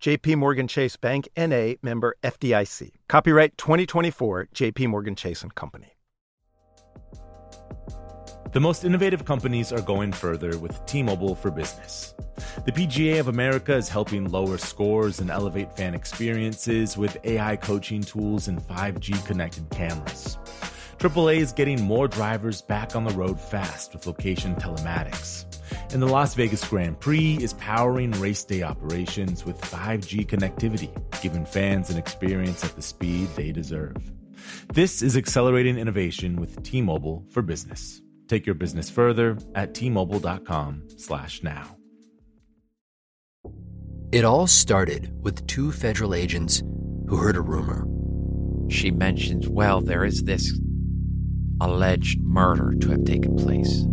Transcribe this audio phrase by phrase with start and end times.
[0.00, 2.92] JP Morgan Chase Bank NA member FDIC.
[3.06, 5.94] Copyright 2024 JP Morgan Chase and Company.
[8.52, 12.14] The most innovative companies are going further with T-Mobile for Business.
[12.64, 18.00] The PGA of America is helping lower scores and elevate fan experiences with AI coaching
[18.00, 20.38] tools and 5G connected cameras.
[21.00, 25.46] AAA is getting more drivers back on the road fast with location telematics.
[25.94, 30.90] And the Las Vegas Grand Prix is powering race day operations with 5G connectivity,
[31.22, 33.96] giving fans an experience at the speed they deserve.
[34.74, 38.02] This is accelerating innovation with T-Mobile for Business.
[38.28, 41.76] Take your business further at t-mobile.com/now.
[44.12, 46.62] It all started with two federal agents
[47.08, 47.86] who heard a rumor.
[48.68, 50.60] She mentions, well, there is this
[51.60, 53.84] alleged murder to have taken place.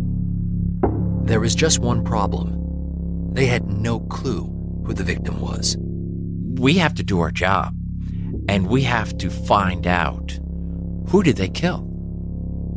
[1.24, 3.34] There was just one problem.
[3.34, 4.44] They had no clue
[4.86, 5.76] who the victim was.
[5.78, 7.74] We have to do our job,
[8.48, 10.38] and we have to find out
[11.08, 11.86] who did they kill.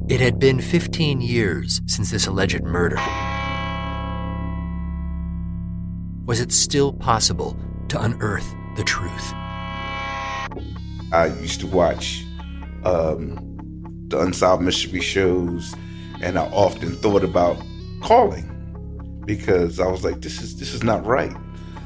[0.10, 2.98] It had been 15 years since this alleged murder.
[6.26, 9.34] Was it still possible to unearth the truth?
[11.14, 12.26] I used to watch
[12.84, 13.51] um,
[14.12, 15.74] the Unsolved Mystery shows,
[16.22, 17.58] and I often thought about
[18.02, 18.48] calling
[19.26, 21.36] because I was like, this is this is not right.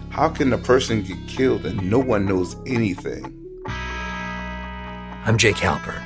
[0.10, 3.32] How can a person get killed and no one knows anything?
[3.68, 6.04] I'm Jake Halpern,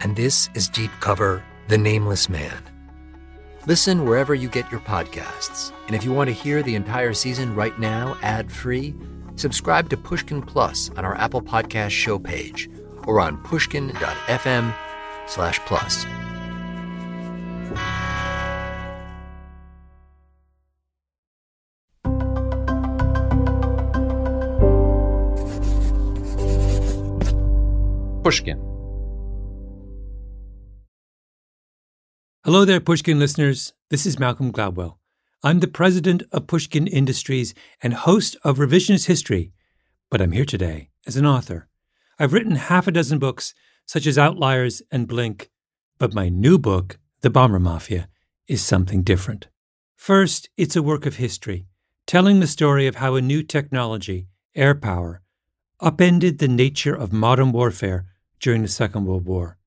[0.00, 2.62] and this is Deep Cover The Nameless Man.
[3.66, 5.72] Listen wherever you get your podcasts.
[5.86, 8.94] And if you want to hear the entire season right now, ad free,
[9.36, 12.68] subscribe to Pushkin Plus on our Apple Podcast show page
[13.06, 14.74] or on pushkin.fm
[15.32, 16.04] slash plus.
[28.22, 28.58] Pushkin.
[32.44, 33.72] Hello there, Pushkin listeners.
[33.88, 34.96] This is Malcolm Gladwell.
[35.42, 39.52] I'm the president of Pushkin Industries and host of Revisionist History,
[40.10, 41.68] but I'm here today as an author.
[42.18, 43.54] I've written half a dozen books,
[43.86, 45.50] such as Outliers and Blink,
[45.98, 48.08] but my new book, The Bomber Mafia,
[48.48, 49.48] is something different.
[49.96, 51.66] First, it's a work of history,
[52.06, 55.22] telling the story of how a new technology, air power,
[55.80, 58.06] upended the nature of modern warfare
[58.40, 59.58] during the Second World War.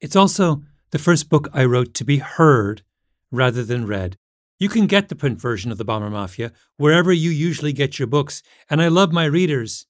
[0.00, 2.82] It's also the first book I wrote to be heard
[3.30, 4.16] rather than read.
[4.58, 8.08] You can get the print version of The Bomber Mafia wherever you usually get your
[8.08, 9.86] books, and I love my readers,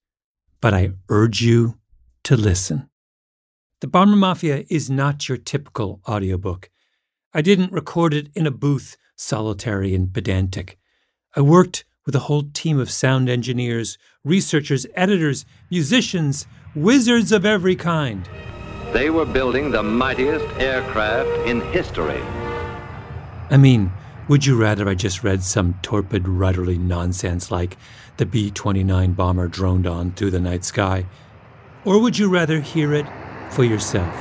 [0.61, 1.79] but I urge you
[2.25, 2.89] to listen.
[3.83, 6.71] The Bomber Mafia is not your typical audiobook.
[7.35, 10.79] I didn't record it in a booth, solitary and pedantic.
[11.37, 17.77] I worked with a whole team of sound engineers, researchers, editors, musicians, wizards of every
[17.77, 18.27] kind.
[18.95, 22.23] They were building the mightiest aircraft in history.
[23.51, 23.93] I mean,
[24.27, 27.77] would you rather I just read some torpid, rudderly nonsense like
[28.17, 31.05] the B 29 bomber droned on through the night sky?
[31.85, 33.05] Or would you rather hear it
[33.51, 34.15] for yourself?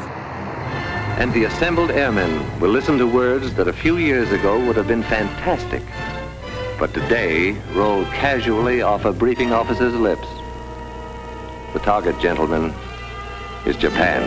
[1.17, 4.87] And the assembled airmen will listen to words that a few years ago would have
[4.87, 5.81] been fantastic,
[6.77, 10.27] but today roll casually off a briefing officer's lips.
[11.73, 12.73] The target, gentlemen,
[13.65, 14.23] is Japan.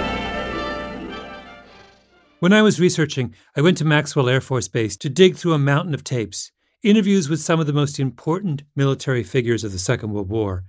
[2.40, 5.58] When I was researching, I went to Maxwell Air Force Base to dig through a
[5.58, 6.52] mountain of tapes,
[6.84, 10.64] interviews with some of the most important military figures of the Second World War.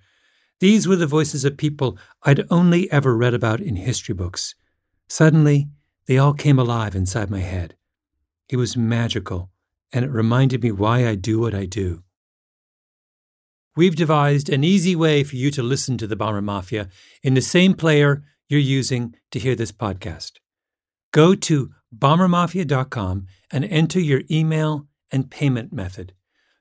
[0.59, 4.55] These were the voices of people I'd only ever read about in history books.
[5.07, 5.69] Suddenly,
[6.05, 7.75] they all came alive inside my head.
[8.49, 9.51] It was magical,
[9.93, 12.03] and it reminded me why I do what I do.
[13.75, 16.89] We've devised an easy way for you to listen to the Bomber Mafia
[17.23, 20.33] in the same player you're using to hear this podcast.
[21.11, 26.13] Go to bombermafia.com and enter your email and payment method.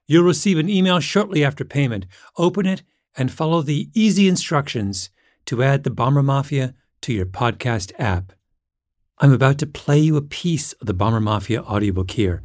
[0.06, 2.06] You'll receive an email shortly after payment.
[2.36, 2.82] Open it
[3.18, 5.10] and follow the easy instructions
[5.44, 8.32] to add the Bomber Mafia to your podcast app.
[9.18, 12.40] I'm about to play you a piece of the Bomber Mafia audiobook here.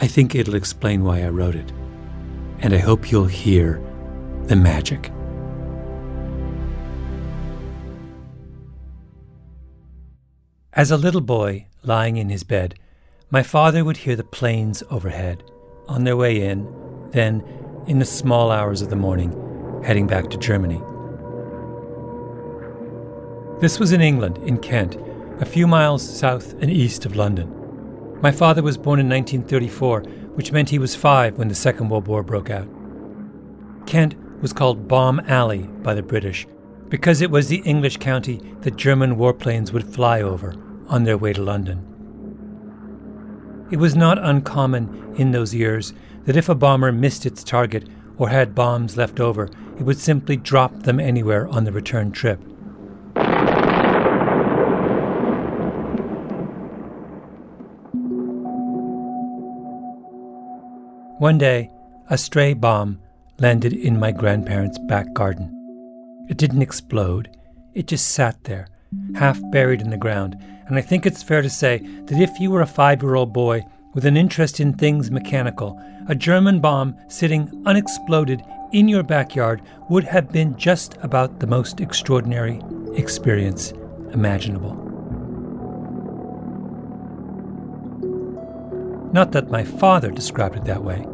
[0.00, 1.72] I think it'll explain why I wrote it.
[2.60, 3.82] And I hope you'll hear
[4.44, 5.10] the magic.
[10.72, 12.76] As a little boy lying in his bed,
[13.30, 15.42] my father would hear the planes overhead
[15.88, 16.72] on their way in,
[17.10, 17.42] then
[17.88, 19.47] in the small hours of the morning
[19.84, 20.80] heading back to Germany.
[23.60, 24.96] This was in England, in Kent,
[25.40, 27.52] a few miles south and east of London.
[28.20, 30.02] My father was born in 1934,
[30.34, 32.68] which meant he was five when the Second World War broke out.
[33.86, 36.46] Kent was called Bomb Alley by the British
[36.88, 40.54] because it was the English county that German warplanes would fly over
[40.88, 41.84] on their way to London.
[43.70, 45.92] It was not uncommon in those years
[46.24, 49.48] that if a bomber missed its target or had bombs left over,
[49.78, 52.40] it would simply drop them anywhere on the return trip.
[61.18, 61.70] One day,
[62.10, 63.00] a stray bomb
[63.38, 65.54] landed in my grandparents' back garden.
[66.28, 67.28] It didn't explode,
[67.74, 68.68] it just sat there,
[69.14, 70.36] half buried in the ground,
[70.66, 73.32] and I think it's fair to say that if you were a five year old
[73.32, 73.64] boy
[73.94, 78.42] with an interest in things mechanical, a German bomb sitting unexploded
[78.72, 82.60] in your backyard would have been just about the most extraordinary
[82.94, 83.72] experience
[84.12, 84.74] imaginable.
[89.12, 91.04] Not that my father described it that way.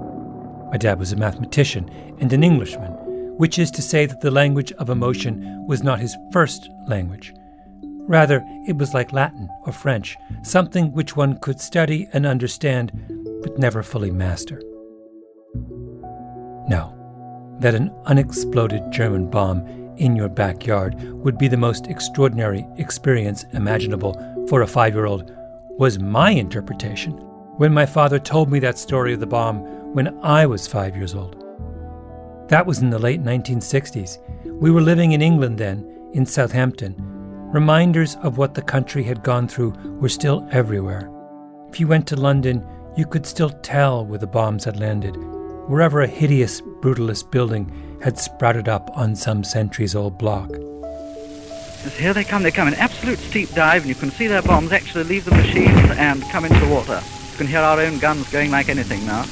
[0.70, 2.92] My dad was a mathematician and an Englishman,
[3.36, 7.32] which is to say that the language of emotion was not his first language.
[8.06, 12.92] Rather, it was like Latin or French, something which one could study and understand,
[13.42, 14.60] but never fully master.
[16.68, 17.03] No,
[17.60, 19.66] that an unexploded German bomb
[19.96, 24.14] in your backyard would be the most extraordinary experience imaginable
[24.48, 25.32] for a five year old
[25.78, 27.12] was my interpretation
[27.56, 29.60] when my father told me that story of the bomb
[29.92, 31.40] when I was five years old.
[32.48, 34.18] That was in the late 1960s.
[34.60, 36.94] We were living in England then, in Southampton.
[37.52, 39.70] Reminders of what the country had gone through
[40.00, 41.10] were still everywhere.
[41.68, 42.66] If you went to London,
[42.96, 45.16] you could still tell where the bombs had landed,
[45.66, 47.70] wherever a hideous, brutalist building
[48.02, 50.50] had sprouted up on some centuries old block.
[51.96, 54.72] Here they come, they come in absolute steep dive, and you can see their bombs
[54.72, 57.00] actually leave the machines and come into the water.
[57.32, 59.24] You can hear our own guns going like anything now.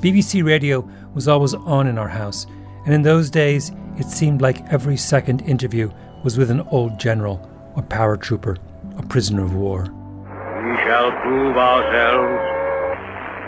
[0.00, 2.46] BBC Radio was always on in our house,
[2.84, 5.90] and in those days it seemed like every second interview
[6.22, 8.58] was with an old general, a paratrooper,
[8.98, 9.82] a prisoner of war.
[9.82, 12.54] We shall prove ourselves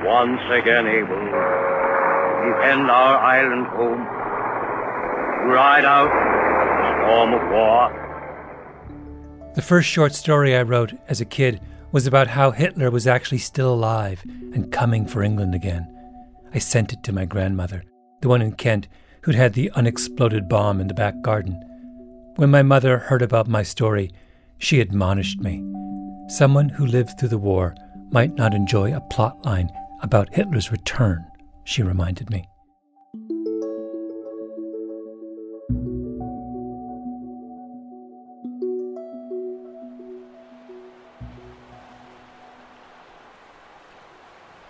[0.06, 1.85] once again able to
[2.44, 8.06] defend our island home, to ride out the storm of war.
[9.54, 11.60] The first short story I wrote as a kid
[11.92, 14.22] was about how Hitler was actually still alive
[14.52, 15.90] and coming for England again.
[16.52, 17.84] I sent it to my grandmother,
[18.20, 18.88] the one in Kent
[19.22, 21.60] who'd had the unexploded bomb in the back garden.
[22.36, 24.10] When my mother heard about my story,
[24.58, 25.64] she admonished me.
[26.28, 27.74] Someone who lived through the war
[28.10, 29.70] might not enjoy a plot line
[30.02, 31.24] about Hitler's return,
[31.66, 32.48] she reminded me.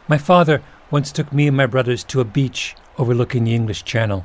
[0.08, 4.24] My father once took me and my brothers to a beach overlooking the English Channel.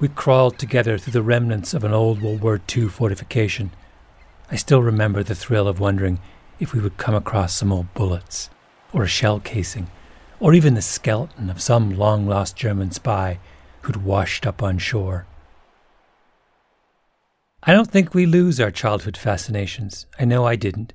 [0.00, 3.72] We crawled together through the remnants of an old World War II fortification.
[4.50, 6.20] I still remember the thrill of wondering
[6.58, 8.48] if we would come across some old bullets,
[8.92, 9.88] or a shell casing,
[10.42, 13.38] or even the skeleton of some long lost German spy
[13.82, 15.24] who'd washed up on shore.
[17.62, 20.06] I don't think we lose our childhood fascinations.
[20.18, 20.94] I know I didn't.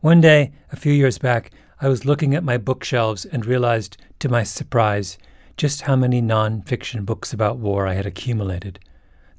[0.00, 4.30] One day, a few years back, I was looking at my bookshelves and realized, to
[4.30, 5.18] my surprise,
[5.58, 8.80] just how many non fiction books about war I had accumulated.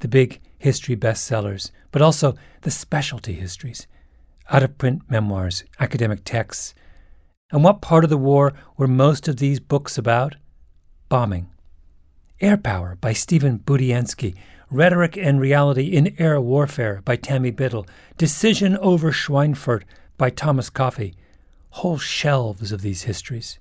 [0.01, 3.87] The big history bestsellers, but also the specialty histories,
[4.51, 6.75] out of print memoirs, academic texts.
[7.49, 10.35] And what part of the war were most of these books about?
[11.07, 11.49] Bombing.
[12.41, 14.35] Air Power by Stephen Budiansky,
[14.69, 17.87] Rhetoric and Reality in Air Warfare by Tami Biddle,
[18.17, 19.83] Decision over Schweinfurt
[20.17, 21.13] by Thomas Coffey,
[21.69, 23.57] whole shelves of these histories.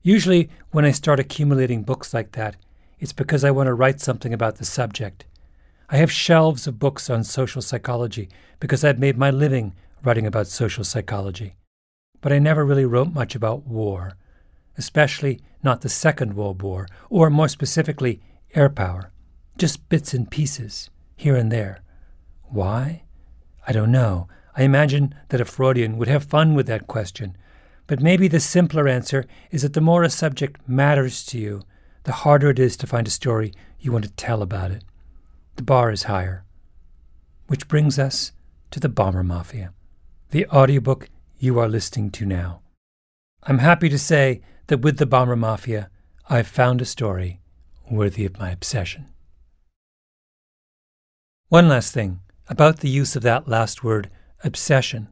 [0.00, 2.56] Usually, when I start accumulating books like that,
[2.98, 5.26] it's because I want to write something about the subject.
[5.90, 10.46] I have shelves of books on social psychology because I've made my living writing about
[10.46, 11.56] social psychology.
[12.22, 14.12] But I never really wrote much about war,
[14.78, 18.22] especially not the Second World War, or more specifically,
[18.54, 19.12] air power.
[19.58, 21.82] Just bits and pieces, here and there.
[22.44, 23.02] Why?
[23.68, 24.28] I don't know.
[24.56, 27.36] I imagine that a Freudian would have fun with that question.
[27.86, 31.62] But maybe the simpler answer is that the more a subject matters to you,
[32.04, 34.84] the harder it is to find a story you want to tell about it.
[35.56, 36.44] The bar is higher.
[37.48, 38.32] Which brings us
[38.70, 39.72] to the Bomber Mafia.
[40.32, 41.08] the audiobook
[41.42, 42.60] you are listening to now.
[43.42, 45.90] I'm happy to say that with the Bomber Mafia,
[46.30, 47.40] I've found a story
[47.90, 49.06] worthy of my obsession.
[51.48, 54.08] One last thing about the use of that last word,
[54.44, 55.08] obsession.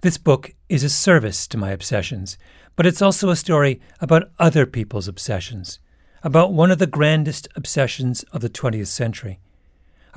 [0.00, 2.36] This book is a service to my obsessions,
[2.74, 5.78] but it's also a story about other people's obsessions,
[6.24, 9.38] about one of the grandest obsessions of the 20th century.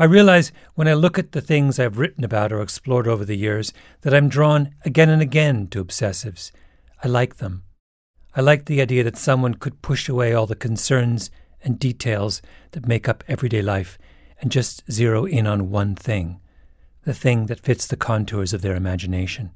[0.02, 3.36] I realize when I look at the things I've written about or explored over the
[3.36, 6.54] years that I'm drawn again and again to obsessives.
[7.04, 7.64] I like them.
[8.34, 11.30] I like the idea that someone could push away all the concerns
[11.62, 12.42] and details
[12.72, 13.98] that make up everyday life
[14.40, 16.40] and just zero in on one thing,
[17.04, 19.52] the thing that fits the contours of their imagination.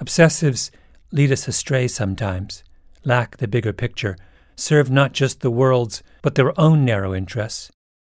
[0.00, 0.70] Obsessives
[1.10, 2.62] lead us astray sometimes,
[3.04, 4.16] lack the bigger picture,
[4.54, 7.72] serve not just the world's, but their own narrow interests.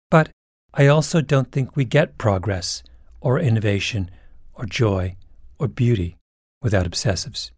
[0.09, 0.31] But
[0.79, 2.83] I also don't think we get progress,
[3.19, 4.11] or innovation,
[4.53, 5.15] or joy,
[5.57, 6.19] or beauty
[6.61, 7.49] without obsessives.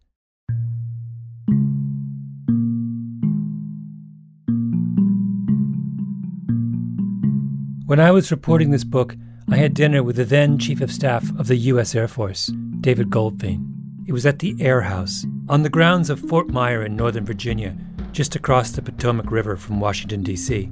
[7.84, 9.14] When I was reporting this book,
[9.50, 11.94] I had dinner with the then Chief of Staff of the U.S.
[11.94, 12.50] Air Force,
[12.80, 13.66] David Goldfein.
[14.06, 17.76] It was at the Air House, on the grounds of Fort Myer in Northern Virginia,
[18.12, 20.70] just across the Potomac River from Washington, D.C.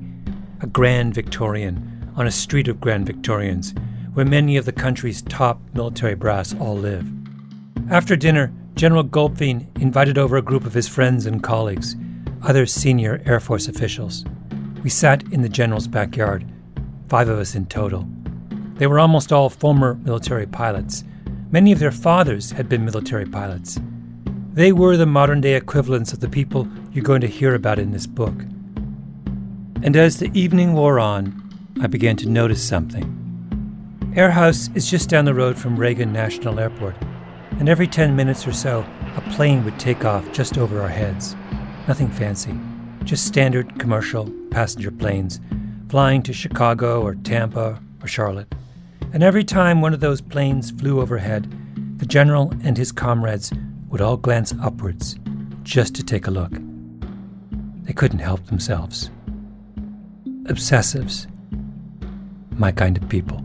[0.62, 3.72] A grand Victorian on a street of Grand Victorians,
[4.12, 7.08] where many of the country's top military brass all live.
[7.90, 11.94] After dinner, General Goldfein invited over a group of his friends and colleagues,
[12.42, 14.24] other senior Air Force officials.
[14.82, 16.44] We sat in the general's backyard,
[17.08, 18.08] five of us in total.
[18.74, 21.04] They were almost all former military pilots.
[21.52, 23.78] Many of their fathers had been military pilots.
[24.52, 27.92] They were the modern day equivalents of the people you're going to hear about in
[27.92, 28.34] this book.
[29.84, 31.47] And as the evening wore on,
[31.80, 33.14] I began to notice something.
[34.16, 36.96] Air House is just down the road from Reagan National Airport,
[37.60, 38.84] and every 10 minutes or so,
[39.16, 41.36] a plane would take off just over our heads.
[41.86, 42.58] Nothing fancy,
[43.04, 45.40] just standard commercial passenger planes
[45.88, 48.52] flying to Chicago or Tampa or Charlotte.
[49.12, 51.48] And every time one of those planes flew overhead,
[51.98, 53.52] the general and his comrades
[53.88, 55.16] would all glance upwards
[55.62, 56.52] just to take a look.
[57.84, 59.10] They couldn't help themselves.
[60.44, 61.28] Obsessives
[62.58, 63.44] my kind of people.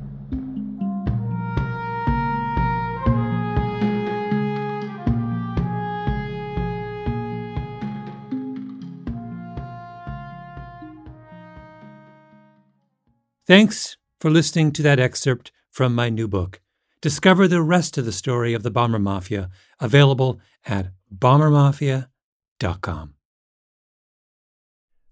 [13.46, 16.62] Thanks for listening to that excerpt from my new book.
[17.02, 19.50] Discover the rest of the story of the Bomber Mafia,
[19.82, 23.16] available at bombermafia.com.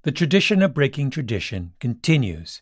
[0.03, 2.62] The tradition of breaking tradition continues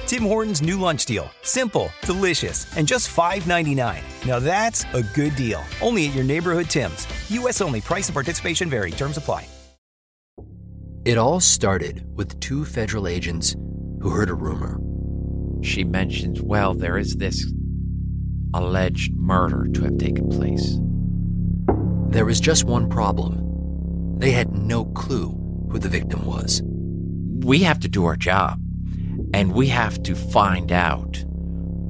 [0.11, 1.31] Tim Hortons' new lunch deal.
[1.41, 4.27] Simple, delicious, and just $5.99.
[4.27, 5.63] Now that's a good deal.
[5.81, 7.07] Only at your neighborhood Tim's.
[7.29, 7.61] U.S.
[7.61, 7.79] only.
[7.79, 8.91] Price and participation vary.
[8.91, 9.47] Terms apply.
[11.05, 13.55] It all started with two federal agents
[14.01, 14.81] who heard a rumor.
[15.63, 17.49] She mentions, well, there is this
[18.53, 20.77] alleged murder to have taken place.
[22.09, 24.19] There was just one problem.
[24.19, 25.29] They had no clue
[25.71, 26.61] who the victim was.
[26.65, 28.59] We have to do our job
[29.33, 31.23] and we have to find out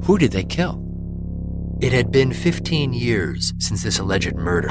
[0.03, 0.81] who did they kill?
[1.81, 4.69] It had been 15 years since this alleged murder.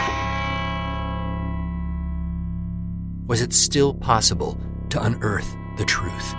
[3.26, 4.58] Was it still possible
[4.90, 6.34] to unearth the truth?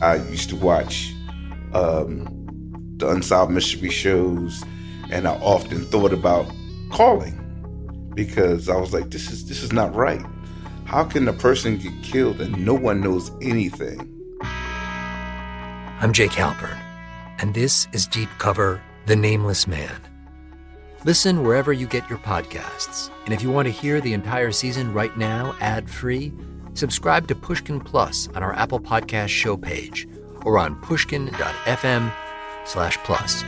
[0.00, 1.12] I used to watch
[1.74, 2.26] um,
[2.96, 4.64] the Unsolved Mystery shows,
[5.10, 6.50] and I often thought about
[6.90, 7.34] calling
[8.14, 10.24] because I was like, "This is this is not right.
[10.84, 14.17] How can a person get killed and no one knows anything?"
[16.00, 16.78] I'm Jake Halpern,
[17.40, 20.00] and this is Deep Cover The Nameless Man.
[21.04, 24.94] Listen wherever you get your podcasts, and if you want to hear the entire season
[24.94, 26.32] right now, ad free,
[26.74, 30.08] subscribe to Pushkin Plus on our Apple Podcast show page
[30.44, 32.12] or on pushkin.fm
[32.64, 33.42] slash plus.